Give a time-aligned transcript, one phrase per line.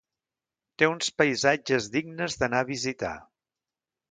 [0.81, 3.13] Té uns paisatges dignes d'anar a visitar.